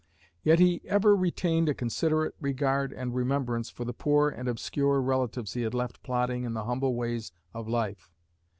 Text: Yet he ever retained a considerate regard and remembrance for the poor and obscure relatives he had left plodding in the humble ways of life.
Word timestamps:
Yet 0.41 0.57
he 0.57 0.81
ever 0.85 1.15
retained 1.15 1.69
a 1.69 1.75
considerate 1.75 2.33
regard 2.39 2.91
and 2.91 3.13
remembrance 3.13 3.69
for 3.69 3.85
the 3.85 3.93
poor 3.93 4.29
and 4.29 4.47
obscure 4.49 4.99
relatives 4.99 5.53
he 5.53 5.61
had 5.61 5.75
left 5.75 6.01
plodding 6.01 6.43
in 6.43 6.55
the 6.55 6.63
humble 6.65 6.95
ways 6.95 7.31
of 7.53 7.67
life. 7.69 8.11